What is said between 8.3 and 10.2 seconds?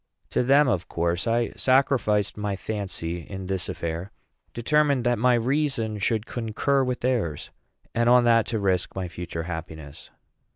to risk my future happiness.